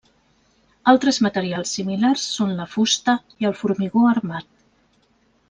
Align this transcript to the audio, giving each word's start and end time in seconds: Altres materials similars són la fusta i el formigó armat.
Altres 0.93 1.19
materials 1.25 1.73
similars 1.79 2.23
són 2.39 2.55
la 2.61 2.67
fusta 2.73 3.15
i 3.45 3.51
el 3.51 3.55
formigó 3.61 4.09
armat. 4.15 4.51